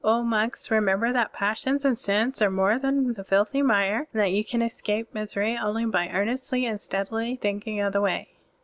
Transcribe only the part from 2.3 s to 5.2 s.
are more than the filthy mire, and that you can escape